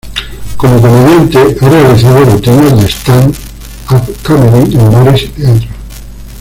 Como 0.57 0.81
comediante, 0.81 1.55
ha 1.61 1.69
realizados 1.69 2.33
rutinas 2.33 2.75
de 2.81 2.87
"stand 2.89 3.35
up 3.91 4.17
comedy" 4.23 4.75
en 4.75 4.91
bares 4.91 5.23
y 5.25 5.27
teatros. 5.27 5.67